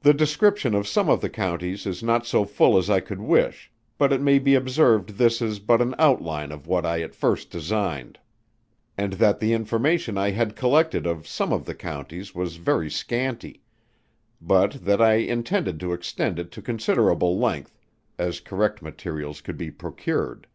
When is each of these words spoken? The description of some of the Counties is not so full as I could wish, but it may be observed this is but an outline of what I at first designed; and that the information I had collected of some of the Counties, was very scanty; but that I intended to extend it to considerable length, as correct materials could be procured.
The 0.00 0.12
description 0.14 0.74
of 0.74 0.88
some 0.88 1.08
of 1.08 1.20
the 1.20 1.30
Counties 1.30 1.86
is 1.86 2.02
not 2.02 2.26
so 2.26 2.44
full 2.44 2.76
as 2.76 2.90
I 2.90 2.98
could 2.98 3.20
wish, 3.20 3.70
but 3.96 4.12
it 4.12 4.20
may 4.20 4.40
be 4.40 4.56
observed 4.56 5.10
this 5.10 5.40
is 5.40 5.60
but 5.60 5.80
an 5.80 5.94
outline 5.96 6.50
of 6.50 6.66
what 6.66 6.84
I 6.84 7.02
at 7.02 7.14
first 7.14 7.48
designed; 7.48 8.18
and 8.96 9.12
that 9.12 9.38
the 9.38 9.52
information 9.52 10.18
I 10.18 10.30
had 10.32 10.56
collected 10.56 11.06
of 11.06 11.28
some 11.28 11.52
of 11.52 11.66
the 11.66 11.74
Counties, 11.76 12.34
was 12.34 12.56
very 12.56 12.90
scanty; 12.90 13.62
but 14.42 14.72
that 14.84 15.00
I 15.00 15.12
intended 15.18 15.78
to 15.78 15.92
extend 15.92 16.40
it 16.40 16.50
to 16.50 16.60
considerable 16.60 17.38
length, 17.38 17.78
as 18.18 18.40
correct 18.40 18.82
materials 18.82 19.40
could 19.40 19.56
be 19.56 19.70
procured. 19.70 20.48